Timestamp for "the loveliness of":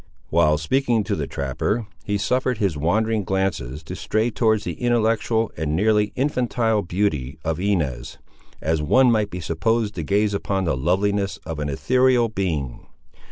10.63-11.59